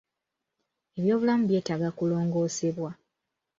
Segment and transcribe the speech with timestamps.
[0.97, 2.91] Ebyobulamu byetaaga kulongoosebwa.